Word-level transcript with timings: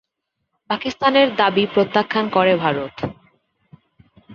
পাকিস্তানের 0.69 1.27
দাবী 1.35 1.63
প্রত্যাখ্যান 1.73 2.25
করে 2.29 2.53
ভারত। 2.55 2.95